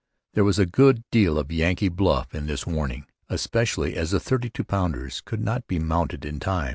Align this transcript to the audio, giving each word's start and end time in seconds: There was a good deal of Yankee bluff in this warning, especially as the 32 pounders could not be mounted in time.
There 0.33 0.43
was 0.43 0.57
a 0.57 0.65
good 0.65 1.03
deal 1.11 1.37
of 1.37 1.51
Yankee 1.51 1.87
bluff 1.87 2.33
in 2.33 2.47
this 2.47 2.65
warning, 2.65 3.05
especially 3.29 3.95
as 3.95 4.09
the 4.09 4.19
32 4.19 4.63
pounders 4.63 5.21
could 5.23 5.43
not 5.43 5.67
be 5.67 5.77
mounted 5.77 6.25
in 6.25 6.39
time. 6.39 6.69